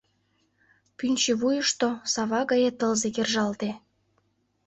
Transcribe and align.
Пӱнчӧ 0.97 1.31
вуйышто 1.39 1.89
сава 2.13 2.41
гае 2.51 2.69
тылзе 2.79 3.09
кержалте. 3.15 3.71